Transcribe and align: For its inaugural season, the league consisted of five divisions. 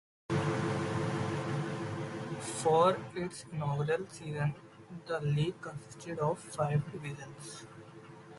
For 2.39 2.97
its 3.15 3.45
inaugural 3.53 4.07
season, 4.09 4.55
the 5.05 5.19
league 5.21 5.61
consisted 5.61 6.17
of 6.17 6.39
five 6.39 6.91
divisions. 6.91 7.67